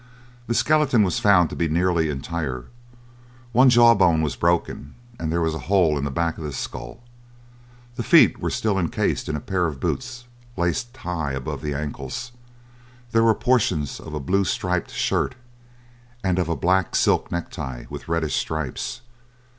[0.47, 2.65] The skeleton was found to be nearly entire;
[3.51, 6.53] one jaw bone was broken, and there was a hole in the back of the
[6.53, 7.03] skull.
[7.97, 10.23] The feet were still encased in a pair of boots
[10.57, 12.31] laced high above the ankles.
[13.11, 15.35] There were portions of a blue striped shirt,
[16.23, 19.01] and of a black silk necktie with reddish stripes.